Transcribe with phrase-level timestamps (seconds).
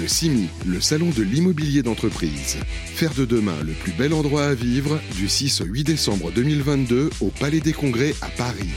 [0.00, 2.56] Le CIMI, le salon de l'immobilier d'entreprise.
[2.86, 7.10] Faire de demain le plus bel endroit à vivre du 6 au 8 décembre 2022
[7.20, 8.70] au Palais des Congrès à Paris.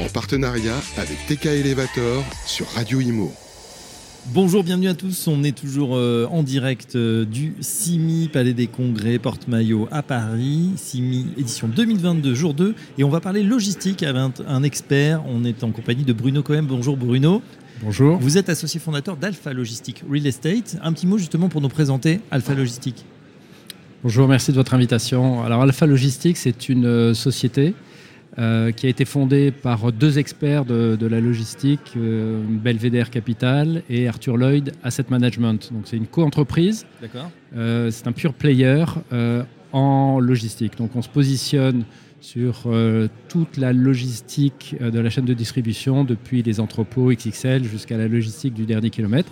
[0.00, 3.32] En partenariat avec TK Elevator sur Radio Imo.
[4.32, 5.28] Bonjour, bienvenue à tous.
[5.28, 10.72] On est toujours euh, en direct euh, du CIMI, Palais des Congrès, Porte-Maillot à Paris.
[10.74, 12.74] CIMI édition 2022, jour 2.
[12.98, 15.22] Et on va parler logistique avec un, un expert.
[15.28, 16.64] On est en compagnie de Bruno Cohen.
[16.64, 17.40] Bonjour Bruno.
[17.82, 18.18] Bonjour.
[18.18, 20.78] Vous êtes associé fondateur d'Alpha Logistique Real Estate.
[20.82, 23.04] Un petit mot justement pour nous présenter Alpha Logistique.
[24.02, 25.42] Bonjour, merci de votre invitation.
[25.42, 27.74] Alors Alpha Logistique, c'est une euh, société
[28.38, 33.82] euh, qui a été fondée par deux experts de, de la logistique, euh, Belvedere Capital
[33.88, 35.72] et Arthur Lloyd Asset Management.
[35.72, 36.86] Donc c'est une co-entreprise.
[37.00, 37.30] D'accord.
[37.56, 38.84] Euh, c'est un pure player
[39.72, 40.76] en logistique.
[40.78, 41.84] Donc on se positionne
[42.26, 47.62] sur euh, toute la logistique euh, de la chaîne de distribution, depuis les entrepôts XXL
[47.62, 49.30] jusqu'à la logistique du dernier kilomètre,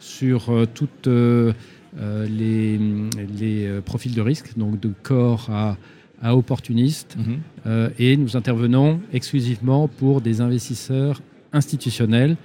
[0.00, 1.52] sur euh, toutes euh,
[1.96, 2.76] les,
[3.38, 5.76] les, profils de risque, donc de corps à,
[6.20, 7.16] à opportunistes.
[7.16, 7.90] Mhm.
[8.00, 12.36] Et nous intervenons exclusivement pour des investisseurs institutionnels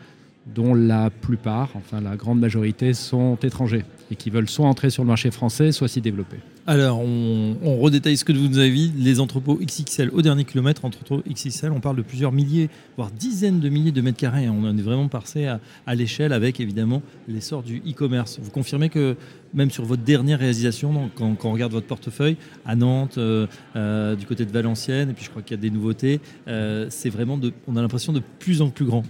[0.53, 5.01] dont la plupart, enfin la grande majorité, sont étrangers et qui veulent soit entrer sur
[5.01, 6.37] le marché français, soit s'y développer.
[6.71, 8.93] Alors, on, on redétaille ce que vous nous avez dit.
[8.95, 13.59] Les entrepôts XXL au dernier kilomètre, entrepôts XXL, on parle de plusieurs milliers, voire dizaines
[13.59, 14.47] de milliers de mètres carrés.
[14.49, 18.37] On en est vraiment passé à, à l'échelle avec évidemment l'essor du e-commerce.
[18.39, 19.15] Vous confirmez que
[19.55, 23.47] même sur votre dernière réalisation, donc, quand, quand on regarde votre portefeuille, à Nantes, euh,
[23.75, 26.85] euh, du côté de Valenciennes, et puis je crois qu'il y a des nouveautés, euh,
[26.91, 29.01] c'est vraiment, de, on a l'impression de plus en plus grand.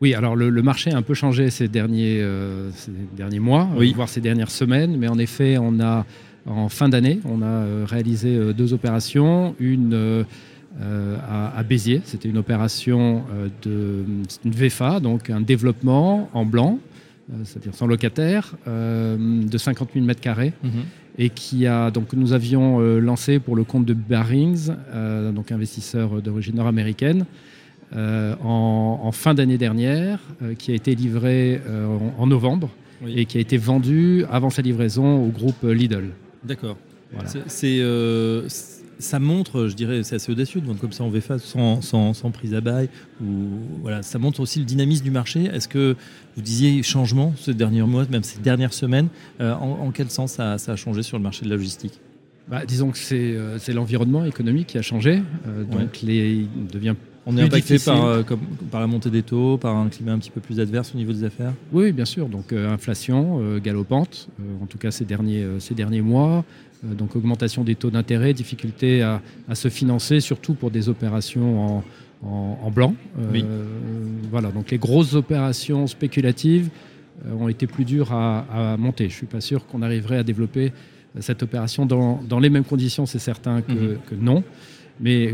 [0.00, 3.68] Oui, alors le, le marché a un peu changé ces derniers, euh, ces derniers mois,
[3.76, 3.92] Oui.
[3.96, 6.06] voire ces dernières semaines, mais en effet, on a
[6.46, 10.24] en fin d'année, on a euh, réalisé euh, deux opérations, une euh,
[11.28, 13.22] à, à Béziers, c'était une opération
[13.62, 14.04] de
[14.44, 16.80] une VFA, donc un développement en blanc,
[17.44, 20.52] c'est-à-dire sans locataire, euh, de 50 000 mètres carrés
[21.16, 26.20] et qui a donc nous avions lancé pour le compte de Barings, euh, donc investisseur
[26.20, 27.24] d'origine nord-américaine,
[27.94, 31.86] euh, en, en fin d'année dernière, euh, qui a été livré euh,
[32.18, 32.68] en, en novembre
[33.04, 33.14] Oui.
[33.16, 36.06] et qui a été vendu avant sa livraison au groupe Lidl.
[36.44, 36.76] D'accord.
[37.12, 37.28] Voilà.
[37.28, 38.48] C'est- C'est, euh,
[38.98, 42.14] ça montre, je dirais, c'est assez audacieux de vendre comme ça en VFA sans, sans,
[42.14, 42.88] sans prise à bail.
[43.20, 43.26] Ou,
[43.82, 45.44] voilà, ça montre aussi le dynamisme du marché.
[45.44, 45.96] Est-ce que
[46.36, 49.08] vous disiez changement ces derniers mois, même ces dernières semaines
[49.40, 52.00] euh, en, en quel sens ça, ça a changé sur le marché de la logistique?
[52.48, 56.66] Bah, disons que c'est euh, c'est l'environnement économique qui a changé, euh, donc les, il
[56.66, 56.94] devient
[57.26, 58.40] On est impacté par, euh, comme-
[58.70, 61.12] par la montée des taux, par un climat un petit peu plus adverse au niveau
[61.12, 62.28] des affaires Oui, bien sûr.
[62.28, 64.28] Donc euh, inflation euh, galopante,
[64.62, 66.44] en tout cas ces derniers, ces derniers mois.
[66.82, 71.84] Donc augmentation des taux d'intérêt, difficulté à, à se financer, surtout pour des opérations en,
[72.26, 72.94] en- en blanc.
[73.32, 73.42] Oui.
[74.30, 74.50] Voilà.
[74.50, 76.68] Donc les grosses opérations spéculatives
[77.40, 79.08] ont été plus dures à, à monter.
[79.08, 80.72] Je suis pas sûr qu'on arriverait à développer
[81.20, 83.98] cette opération dans, dans les mêmes conditions, c'est certain que, Mhm.
[84.10, 84.42] que non.
[85.00, 85.32] Mais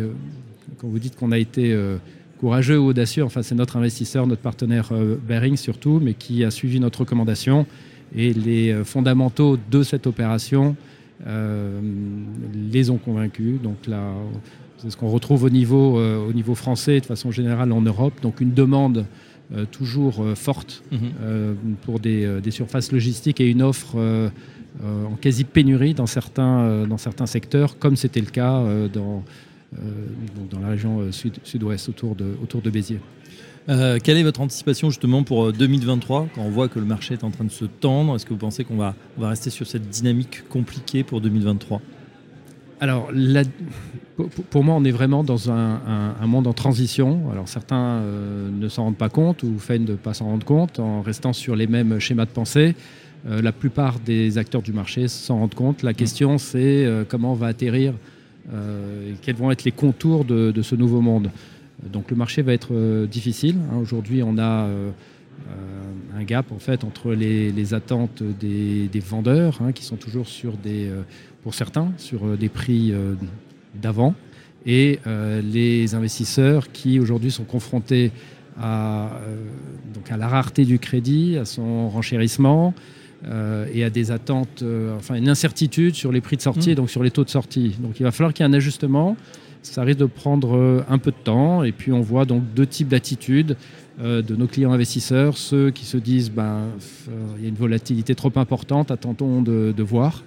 [0.79, 1.97] quand vous dites qu'on a été euh,
[2.39, 6.51] courageux ou audacieux, enfin c'est notre investisseur, notre partenaire euh, Bering surtout, mais qui a
[6.51, 7.67] suivi notre recommandation
[8.15, 10.77] et les euh, fondamentaux de cette opération
[11.27, 11.81] euh,
[12.73, 13.61] les ont convaincus.
[13.63, 14.15] Donc là,
[14.79, 18.15] c'est ce qu'on retrouve au niveau, euh, au niveau français, de façon générale en Europe.
[18.23, 19.05] Donc une demande
[19.55, 20.83] euh, toujours forte
[21.23, 23.97] euh, pour des, des surfaces logistiques et une offre
[24.85, 28.63] en quasi pénurie dans certains, dans certains secteurs, comme c'était le cas
[28.95, 29.25] dans,
[29.73, 33.01] donc dans la région euh, sud, sud-ouest autour de, autour de Béziers.
[33.69, 37.15] Euh, quelle est votre anticipation justement pour euh, 2023 quand on voit que le marché
[37.15, 38.17] est en train de se tendre?
[38.17, 41.81] Est-ce que vous pensez qu'on va, on va rester sur cette dynamique compliquée pour 2023
[42.81, 43.43] Alors, la-
[44.51, 47.31] pour, moi, on est vraiment dans un, un- un monde en transition.
[47.31, 50.45] Alors, certains euh, ne s'en rendent pas compte ou feignent de ne pas s'en rendre
[50.45, 52.75] compte en restant sur les mêmes schémas de pensée.
[53.29, 55.83] Euh, la plupart des acteurs du marché s'en rendent compte.
[55.83, 57.97] La question, c'est euh, comment va atterrir euh,
[58.53, 61.31] et quels vont être les contours de, ce nouveau monde.
[61.89, 63.57] Donc, le marché va être euh, difficile.
[63.73, 63.79] hein.
[63.81, 64.91] Aujourd'hui, on a euh,
[65.49, 70.53] euh, un gap en fait entre les, attentes des, vendeurs hein, qui sont toujours sur
[70.57, 71.03] des, euh,
[71.43, 73.15] pour certains, sur euh, des prix euh,
[73.81, 74.15] d'avant,
[74.67, 78.13] et euh, les investisseurs qui aujourd'hui sont confrontés
[78.63, 79.07] euh,
[80.11, 82.75] à la rareté du crédit, à son renchérissement
[83.29, 86.73] euh, et à des attentes, euh, enfin une incertitude sur les prix de sortie, Mmh.
[86.73, 87.77] et donc sur les taux de sortie.
[87.81, 89.17] Donc il va falloir qu'il y ait un ajustement.
[89.63, 92.67] Ça risque de prendre euh, un peu de temps, et puis on voit donc deux
[92.67, 93.57] types d'attitudes
[94.03, 96.63] euh, de nos clients investisseurs, ceux qui se disent ben,
[97.37, 100.25] il y a une volatilité trop importante, attendons de, de voir.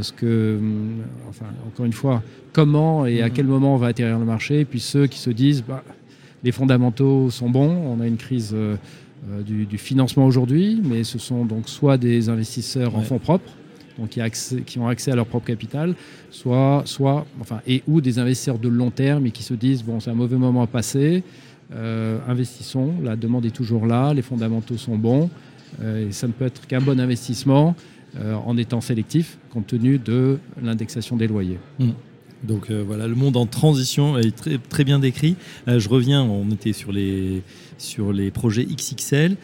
[0.00, 2.22] Ce que, hum, enfin, encore une fois,
[2.52, 3.32] comment et à Mhm.
[3.34, 5.82] quel moment on va atterrir le marché, et puis ceux qui se disent bah,
[6.44, 8.54] les fondamentaux sont bons, on a une crise
[9.30, 13.50] euh, du, financement aujourd'hui, mais ce sont donc soit des investisseurs en fonds propres,
[13.98, 14.20] donc qui,
[14.64, 15.94] qui, ont accès à leur propre capital,
[16.30, 20.00] soit, soit enfin, et ou des investisseurs de long terme et qui se disent bon,
[20.00, 21.22] c'est un mauvais moment à passer,
[22.28, 25.28] investissons, la demande est toujours là, les fondamentaux sont bons,
[25.82, 27.74] et ça ne peut être qu'un bon investissement.
[28.20, 31.58] Euh, en étant sélectif compte tenu de l'indexation des loyers.
[31.80, 31.88] Mmh.
[32.44, 34.34] Donc euh, voilà, le monde en transition est
[34.68, 35.36] très, bien décrit.
[35.68, 37.42] Euh, je reviens, on était sur les,
[37.78, 39.36] sur les projets XXL.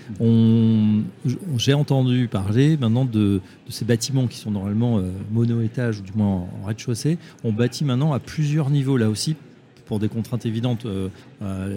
[1.56, 5.00] J'ai entendu parler maintenant de, ces bâtiments qui sont normalement
[5.32, 7.18] mono-étage ou du moins en rez-de-chaussée.
[7.44, 9.36] On bâtit maintenant à plusieurs niveaux là aussi
[9.86, 10.86] pour des contraintes évidentes.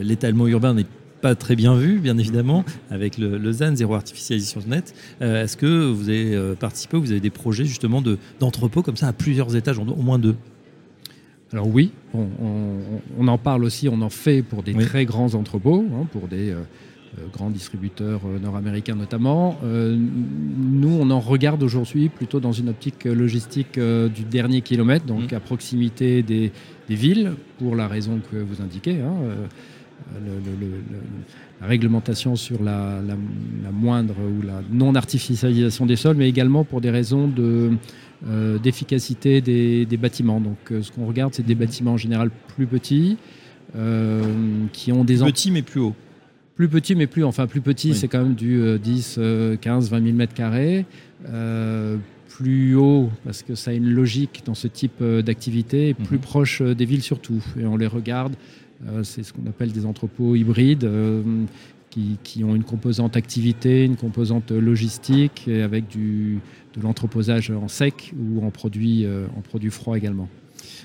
[0.01, 0.85] L'étalement urbain n'est
[1.23, 4.93] pas très bien vu, bien évidemment, avec le, ZAN, zéro artificialisation net.
[5.21, 8.03] Euh, est-ce que vous avez euh, participé, vous avez des projets justement
[8.41, 10.35] d'entrepôts comme ça à plusieurs étages, au moins deux?
[11.53, 16.07] Alors oui, on, en parle aussi, on en fait pour des très grands entrepôts, hein,
[16.11, 16.63] pour des euh,
[17.31, 19.59] grands distributeurs nord-américains notamment.
[19.63, 25.35] nous, on en regarde aujourd'hui plutôt dans une optique logistique du dernier kilomètre, donc mmh.
[25.35, 26.51] à proximité des,
[26.89, 28.99] villes, pour la raison que vous indiquez.
[28.99, 29.13] Hein,
[31.61, 32.99] la réglementation sur la,
[33.71, 37.71] moindre ou la non-artificialisation des sols, mais également pour des raisons de,
[38.27, 40.39] euh, d'efficacité des, bâtiments.
[40.39, 43.17] Donc euh, ce qu'on regarde, c'est des bâtiments en général plus petits,
[43.75, 44.21] euh,
[44.71, 45.17] qui ont des...
[45.17, 45.95] Petits mais plus hauts.
[46.55, 49.19] Plus petits mais plus, enfin plus petits, c'est quand même du 10,
[49.59, 50.85] 15, 20 000 mètres carrés.
[52.29, 56.21] plus haut, parce que ça a une logique dans ce type d'activité, et plus mhm.
[56.23, 57.43] proche des villes surtout.
[57.59, 58.35] Et on les regarde
[59.03, 60.83] c'est ce qu'on appelle des entrepôts hybrides.
[60.83, 61.21] Euh,
[62.23, 66.39] qui, ont une composante activité, une composante logistique, avec du,
[66.75, 70.27] de l'entreposage en sec ou en produit, euh, en produit froid également.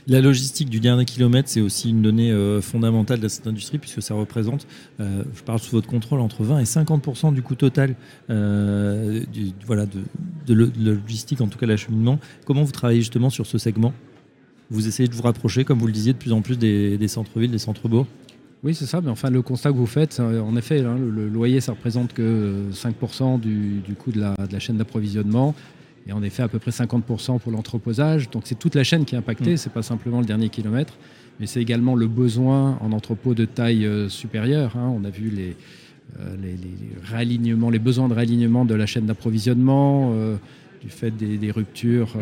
[0.06, 4.14] La logistique du dernier kilomètre, c'est aussi une donnée fondamentale de cette industrie, puisque ça
[4.14, 4.66] représente,
[4.98, 7.94] je parle sous votre contrôle, entre 20 et 50% du coût total
[8.28, 9.86] voilà,
[10.46, 12.18] de, logistique, en tout cas l'acheminement.
[12.46, 13.92] Comment vous travaillez justement sur ce segment?
[14.70, 17.50] Vous essayez de vous rapprocher, comme vous le disiez, de plus en plus des, centres-villes,
[17.50, 18.06] des centres-bourgs?
[18.62, 19.00] Oui, c'est ça.
[19.00, 22.64] Mais enfin, le constat que vous faites, en effet, hein, le, loyer, ça représente que
[22.72, 25.54] 5% du, coût de la, chaîne d'approvisionnement.
[26.06, 28.30] Et en effet, à peu près 50% pour l'entreposage.
[28.30, 29.44] Donc, c'est toute la chaîne qui est impactée.
[29.44, 29.56] Ce mm.
[29.56, 30.94] C'est pas simplement le dernier kilomètre,
[31.38, 34.76] mais c'est également le besoin en entrepôt de taille euh, supérieure.
[34.76, 34.92] Hein.
[34.96, 35.30] On a vu
[36.18, 36.56] euh, les, les,
[37.04, 40.36] réalignements, les besoins de réalignement de la chaîne d'approvisionnement, euh,
[40.80, 42.16] du fait des, ruptures.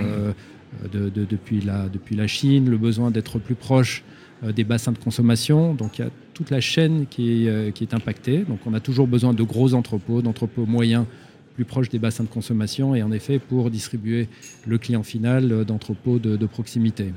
[0.94, 4.02] Euh, depuis, la, depuis la Chine, le besoin d'être plus proche
[4.44, 5.74] euh, des bassins de consommation.
[5.74, 8.44] Donc il y a toute la chaîne qui est, euh, qui est impactée.
[8.44, 11.06] Donc on a toujours besoin de gros entrepôts, d'entrepôts moyens
[11.54, 14.28] plus proches des bassins de consommation et en effet pour distribuer
[14.66, 17.14] le client final d'entrepôts de, proximité.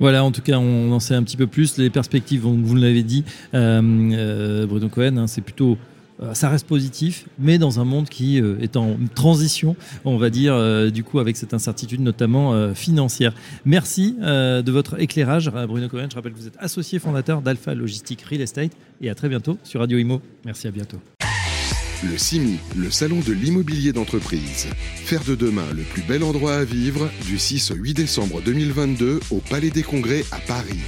[0.00, 1.76] Voilà, en tout cas, on en sait un petit peu plus.
[1.76, 5.93] Les perspectives, vous l'avez dit, Bruno Cohen, hein, c'est plutôt euh,
[6.32, 10.54] ça reste positif, mais dans un monde qui euh, est en transition, on va dire,
[10.54, 13.34] euh, du coup, avec cette incertitude notamment financière.
[13.64, 16.08] Merci de votre éclairage, Bruno Cohen.
[16.10, 19.58] Je rappelle que vous êtes associé fondateur d'Alpha Logistique Real Estate et à très bientôt
[19.64, 20.20] sur Radio Imo.
[20.44, 20.98] Merci, à bientôt.
[22.10, 24.66] Le CIMI, le salon de l'immobilier d'entreprise.
[24.96, 29.20] Faire de demain le plus bel endroit à vivre du 6 au 8 décembre 2022
[29.30, 30.80] au Palais des Congrès à Paris.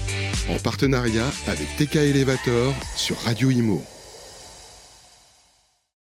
[0.51, 3.96] En partenariat avec TK Elevator sur Radio Imo.